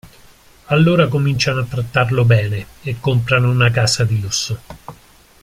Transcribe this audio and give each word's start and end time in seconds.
Allora 0.65 1.07
cominciano 1.07 1.59
a 1.59 1.65
trattarlo 1.65 2.25
bene 2.25 2.65
e 2.81 2.99
comprano 2.99 3.51
una 3.51 3.69
casa 3.69 4.03
di 4.03 4.19
lusso. 4.19 4.59